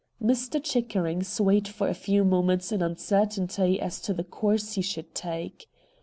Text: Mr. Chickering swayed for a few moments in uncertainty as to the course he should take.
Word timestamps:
Mr. 0.19 0.59
Chickering 0.59 1.21
swayed 1.21 1.67
for 1.67 1.87
a 1.87 1.93
few 1.93 2.23
moments 2.23 2.71
in 2.71 2.81
uncertainty 2.81 3.79
as 3.79 4.01
to 4.01 4.15
the 4.15 4.23
course 4.23 4.73
he 4.73 4.81
should 4.81 5.13
take. 5.13 5.67